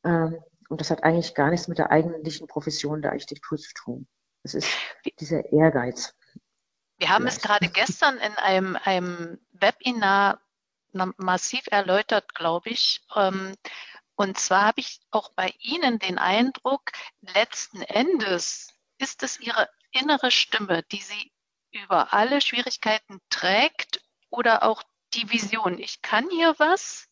Ähm, 0.03 0.39
und 0.69 0.81
das 0.81 0.89
hat 0.89 1.03
eigentlich 1.03 1.35
gar 1.35 1.49
nichts 1.49 1.67
mit 1.67 1.77
der 1.77 1.91
eigentlichen 1.91 2.47
Profession 2.47 3.01
der 3.01 3.11
Architektur 3.11 3.57
zu 3.57 3.73
tun. 3.73 4.07
Es 4.43 4.53
ist 4.53 4.69
dieser 5.19 5.51
Ehrgeiz. 5.51 6.15
Wir 6.97 7.09
haben 7.09 7.23
Vielleicht. 7.23 7.37
es 7.37 7.43
gerade 7.43 7.69
gestern 7.69 8.17
in 8.17 8.33
einem, 8.33 8.77
einem 8.83 9.39
Webinar 9.51 10.41
massiv 11.17 11.67
erläutert, 11.71 12.33
glaube 12.35 12.69
ich. 12.69 13.01
Ähm, 13.15 13.55
und 14.15 14.39
zwar 14.39 14.63
habe 14.63 14.79
ich 14.79 15.01
auch 15.11 15.33
bei 15.33 15.53
Ihnen 15.59 15.99
den 15.99 16.17
Eindruck, 16.17 16.91
letzten 17.21 17.81
Endes 17.81 18.73
ist 18.97 19.23
es 19.23 19.39
Ihre 19.39 19.69
innere 19.91 20.31
Stimme, 20.31 20.83
die 20.83 21.01
Sie 21.01 21.31
über 21.71 22.13
alle 22.13 22.39
Schwierigkeiten 22.39 23.19
trägt 23.29 24.01
oder 24.29 24.63
auch 24.63 24.83
die 25.13 25.29
Vision. 25.29 25.79
Ich 25.79 26.01
kann 26.01 26.29
hier 26.29 26.55
was 26.59 27.09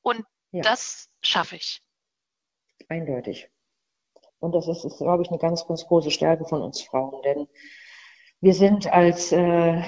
und 0.00 0.24
ja. 0.52 0.62
das 0.62 1.10
schaffe 1.20 1.56
ich 1.56 1.82
eindeutig. 2.90 3.50
Und 4.38 4.54
das 4.54 4.68
ist, 4.68 4.84
ist, 4.84 4.98
glaube 4.98 5.22
ich, 5.22 5.30
eine 5.30 5.38
ganz, 5.38 5.66
ganz 5.66 5.86
große 5.86 6.10
Stärke 6.10 6.44
von 6.44 6.62
uns 6.62 6.82
Frauen, 6.82 7.22
denn 7.22 7.46
wir 8.40 8.54
sind 8.54 8.90
als 8.90 9.32
äh, 9.32 9.82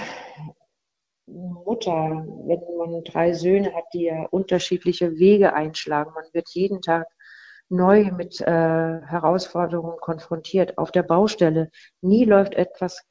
Mutter, 1.26 2.26
wenn 2.46 2.76
man 2.76 3.02
drei 3.04 3.32
Söhne 3.32 3.74
hat, 3.74 3.84
die 3.94 4.04
ja 4.04 4.26
unterschiedliche 4.30 5.18
Wege 5.18 5.54
einschlagen, 5.54 6.12
man 6.14 6.24
wird 6.32 6.50
jeden 6.50 6.82
Tag 6.82 7.06
neu 7.70 8.10
mit 8.12 8.40
äh, 8.42 8.44
Herausforderungen 8.44 9.96
konfrontiert. 9.98 10.76
Auf 10.76 10.92
der 10.92 11.02
Baustelle 11.02 11.70
nie 12.02 12.26
läuft 12.26 12.54
etwas 12.54 13.06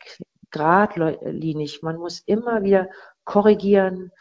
geradlinig. 0.52 1.82
Man 1.82 1.98
muss 1.98 2.20
immer 2.20 2.62
wieder 2.62 2.88
korrigieren, 3.24 4.12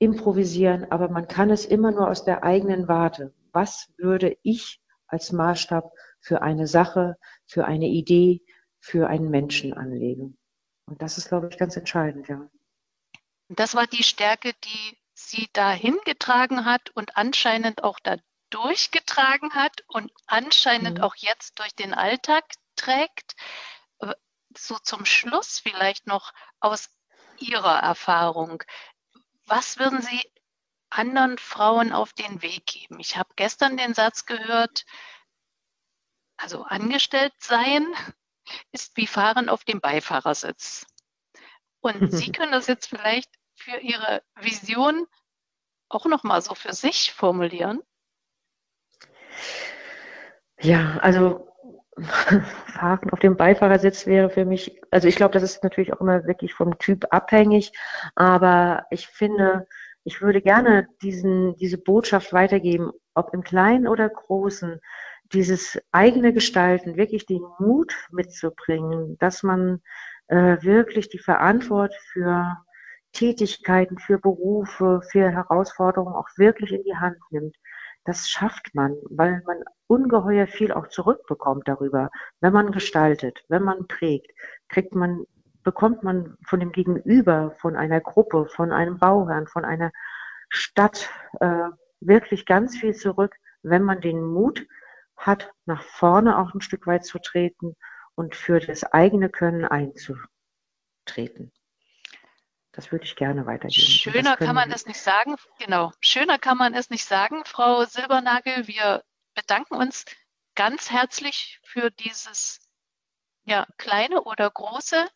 improvisieren, 0.00 0.90
aber 0.90 1.08
man 1.08 1.28
kann 1.28 1.50
es 1.50 1.64
immer 1.64 1.92
nur 1.92 2.10
aus 2.10 2.24
der 2.24 2.42
eigenen 2.42 2.88
Warte. 2.88 3.32
Was 3.52 3.92
würde 3.96 4.36
ich 4.42 4.80
als 5.06 5.32
Maßstab 5.32 5.92
für 6.20 6.42
eine 6.42 6.66
Sache, 6.66 7.16
für 7.46 7.66
eine 7.66 7.86
Idee, 7.86 8.42
für 8.80 9.08
einen 9.08 9.30
Menschen 9.30 9.74
anlegen? 9.74 10.38
Und 10.86 11.02
das 11.02 11.18
ist, 11.18 11.28
glaube 11.28 11.48
ich, 11.48 11.58
ganz 11.58 11.76
entscheidend, 11.76 12.28
ja. 12.28 12.48
Das 13.48 13.74
war 13.74 13.86
die 13.86 14.02
Stärke, 14.02 14.52
die 14.64 14.98
sie 15.14 15.48
dahin 15.52 15.98
getragen 16.04 16.64
hat 16.64 16.90
und 16.90 17.16
anscheinend 17.16 17.84
auch 17.84 17.98
da 18.00 18.16
durchgetragen 18.50 19.54
hat 19.54 19.82
und 19.88 20.12
anscheinend 20.26 20.98
mhm. 20.98 21.04
auch 21.04 21.14
jetzt 21.16 21.58
durch 21.58 21.74
den 21.74 21.94
Alltag 21.94 22.44
trägt. 22.76 23.34
So 24.56 24.78
zum 24.78 25.04
Schluss 25.06 25.58
vielleicht 25.58 26.06
noch 26.06 26.32
aus 26.60 26.90
Ihrer 27.38 27.78
Erfahrung. 27.78 28.62
Was 29.46 29.78
würden 29.78 30.02
Sie 30.02 30.20
anderen 30.92 31.38
Frauen 31.38 31.92
auf 31.92 32.12
den 32.12 32.42
Weg 32.42 32.66
geben? 32.66 33.00
Ich 33.00 33.16
habe 33.16 33.30
gestern 33.36 33.76
den 33.76 33.94
Satz 33.94 34.26
gehört, 34.26 34.84
also 36.36 36.64
angestellt 36.64 37.34
sein 37.38 37.86
ist 38.72 38.96
wie 38.96 39.06
Fahren 39.06 39.48
auf 39.48 39.64
dem 39.64 39.80
Beifahrersitz. 39.80 40.86
Und 41.80 42.12
Sie 42.12 42.30
können 42.30 42.52
das 42.52 42.68
jetzt 42.68 42.86
vielleicht 42.86 43.30
für 43.56 43.76
Ihre 43.78 44.22
Vision 44.36 45.06
auch 45.88 46.06
nochmal 46.06 46.40
so 46.42 46.54
für 46.54 46.72
sich 46.72 47.12
formulieren? 47.12 47.80
Ja, 50.60 50.98
also 50.98 51.48
Fahren 51.98 53.10
auf 53.10 53.18
dem 53.18 53.36
Beifahrersitz 53.36 54.06
wäre 54.06 54.30
für 54.30 54.44
mich, 54.44 54.80
also 54.90 55.08
ich 55.08 55.16
glaube, 55.16 55.34
das 55.34 55.42
ist 55.42 55.62
natürlich 55.62 55.92
auch 55.92 56.00
immer 56.00 56.24
wirklich 56.26 56.54
vom 56.54 56.78
Typ 56.78 57.06
abhängig, 57.10 57.72
aber 58.14 58.86
ich 58.90 59.08
finde, 59.08 59.66
ich 60.04 60.20
würde 60.20 60.42
gerne 60.42 60.88
diesen, 61.02 61.56
diese 61.56 61.78
Botschaft 61.78 62.32
weitergeben, 62.32 62.90
ob 63.14 63.32
im 63.34 63.42
Kleinen 63.42 63.86
oder 63.86 64.08
Großen, 64.08 64.80
dieses 65.32 65.80
eigene 65.92 66.32
Gestalten, 66.32 66.96
wirklich 66.96 67.26
den 67.26 67.42
Mut 67.58 67.94
mitzubringen, 68.10 69.16
dass 69.18 69.42
man 69.42 69.80
äh, 70.28 70.58
wirklich 70.62 71.08
die 71.08 71.18
Verantwortung 71.18 71.96
für 72.12 72.56
Tätigkeiten, 73.12 73.98
für 73.98 74.18
Berufe, 74.18 75.00
für 75.10 75.30
Herausforderungen 75.30 76.14
auch 76.14 76.28
wirklich 76.36 76.72
in 76.72 76.82
die 76.84 76.96
Hand 76.96 77.16
nimmt. 77.30 77.56
Das 78.04 78.28
schafft 78.28 78.74
man, 78.74 78.96
weil 79.10 79.42
man 79.46 79.62
ungeheuer 79.86 80.46
viel 80.46 80.72
auch 80.72 80.88
zurückbekommt 80.88 81.68
darüber. 81.68 82.10
Wenn 82.40 82.52
man 82.52 82.72
gestaltet, 82.72 83.44
wenn 83.48 83.62
man 83.62 83.86
prägt, 83.86 84.32
kriegt 84.68 84.94
man, 84.94 85.24
bekommt 85.62 86.02
man 86.02 86.36
von 86.46 86.60
dem 86.60 86.72
Gegenüber, 86.72 87.52
von 87.60 87.76
einer 87.76 88.00
Gruppe, 88.00 88.46
von 88.46 88.72
einem 88.72 88.98
Bauherrn, 88.98 89.46
von 89.46 89.64
einer 89.64 89.92
Stadt 90.48 91.10
äh, 91.40 91.68
wirklich 92.00 92.46
ganz 92.46 92.76
viel 92.76 92.94
zurück, 92.94 93.36
wenn 93.62 93.82
man 93.82 94.00
den 94.00 94.22
Mut 94.22 94.66
hat, 95.16 95.52
nach 95.66 95.82
vorne 95.82 96.38
auch 96.38 96.54
ein 96.54 96.60
Stück 96.60 96.86
weit 96.86 97.04
zu 97.04 97.18
treten 97.18 97.76
und 98.14 98.34
für 98.34 98.60
das 98.60 98.84
eigene 98.84 99.28
Können 99.28 99.64
einzutreten. 99.64 101.52
Das 102.72 102.90
würde 102.90 103.04
ich 103.04 103.16
gerne 103.16 103.46
weitergeben. 103.46 103.86
Schöner 103.86 104.36
kann 104.36 104.54
man 104.54 104.72
es 104.72 104.86
nicht 104.86 105.00
sagen. 105.00 105.36
Genau. 105.58 105.92
Schöner 106.00 106.38
kann 106.38 106.56
man 106.56 106.74
es 106.74 106.88
nicht 106.88 107.04
sagen, 107.04 107.44
Frau 107.44 107.84
Silbernagel. 107.84 108.66
Wir 108.66 109.04
bedanken 109.34 109.76
uns 109.76 110.06
ganz 110.54 110.90
herzlich 110.90 111.60
für 111.62 111.90
dieses 111.90 112.60
ja, 113.44 113.66
kleine 113.76 114.22
oder 114.22 114.50
große 114.50 115.06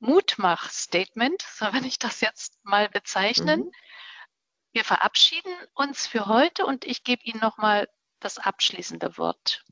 Mutmach-Statement, 0.00 1.42
so 1.54 1.66
wenn 1.72 1.84
ich 1.84 1.98
das 1.98 2.20
jetzt 2.20 2.58
mal 2.64 2.88
bezeichnen. 2.88 3.60
Mhm. 3.60 3.72
Wir 4.72 4.84
verabschieden 4.84 5.52
uns 5.74 6.06
für 6.06 6.26
heute 6.26 6.66
und 6.66 6.84
ich 6.84 7.02
gebe 7.02 7.22
Ihnen 7.24 7.40
nochmal 7.40 7.88
das 8.20 8.38
abschließende 8.38 9.16
Wort. 9.16 9.64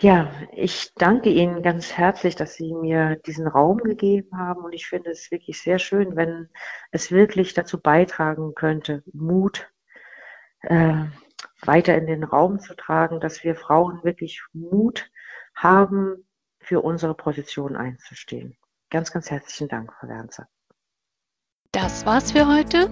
Ja, 0.00 0.32
ich 0.52 0.94
danke 0.94 1.28
Ihnen 1.28 1.62
ganz 1.62 1.92
herzlich, 1.92 2.34
dass 2.34 2.54
Sie 2.54 2.72
mir 2.72 3.16
diesen 3.26 3.46
Raum 3.46 3.78
gegeben 3.78 4.36
haben 4.36 4.64
und 4.64 4.72
ich 4.72 4.86
finde 4.86 5.10
es 5.10 5.30
wirklich 5.30 5.60
sehr 5.60 5.78
schön, 5.78 6.16
wenn 6.16 6.48
es 6.90 7.12
wirklich 7.12 7.52
dazu 7.52 7.78
beitragen 7.78 8.54
könnte, 8.54 9.04
Mut 9.12 9.70
äh, 10.62 11.04
weiter 11.62 11.96
in 11.96 12.06
den 12.06 12.24
Raum 12.24 12.60
zu 12.60 12.74
tragen, 12.74 13.20
dass 13.20 13.44
wir 13.44 13.54
Frauen 13.54 14.02
wirklich 14.02 14.42
Mut 14.52 15.10
haben, 15.54 16.26
für 16.70 16.82
unsere 16.82 17.14
Position 17.14 17.74
einzustehen. 17.74 18.56
Ganz, 18.90 19.10
ganz 19.10 19.28
herzlichen 19.28 19.66
Dank, 19.66 19.92
Frau 19.92 20.06
Wernzer. 20.06 20.46
Das 21.72 22.06
war's 22.06 22.30
für 22.30 22.46
heute. 22.46 22.88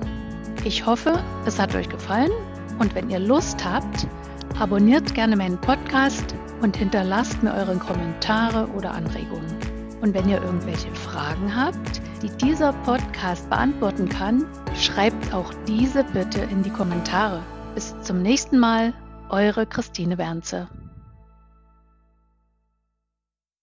Ich 0.65 0.85
hoffe, 0.85 1.23
es 1.47 1.61
hat 1.61 1.77
euch 1.77 1.89
gefallen 1.89 2.33
und 2.81 2.97
wenn 2.97 3.09
ihr 3.09 3.21
Lust 3.21 3.65
habt, 3.65 4.09
abonniert 4.59 5.15
gerne 5.15 5.37
meinen 5.37 5.61
Podcast 5.61 6.35
und 6.61 6.77
hinterlasst 6.77 7.41
mir 7.45 7.55
eure 7.55 7.79
Kommentare 7.79 8.67
oder 8.73 8.91
Anregungen. 8.91 9.57
Und 10.01 10.13
wenn 10.13 10.29
ihr 10.29 10.43
irgendwelche 10.43 10.93
Fragen 10.97 11.55
habt, 11.55 12.03
die 12.21 12.31
dieser 12.31 12.73
Podcast 12.83 13.49
beantworten 13.49 14.09
kann, 14.09 14.45
schreibt 14.75 15.33
auch 15.33 15.55
diese 15.69 16.03
bitte 16.03 16.41
in 16.51 16.65
die 16.65 16.71
Kommentare. 16.71 17.45
Bis 17.77 17.95
zum 18.03 18.23
nächsten 18.23 18.59
Mal, 18.59 18.93
eure 19.29 19.67
Christine 19.67 20.19
Wernze. 20.19 20.69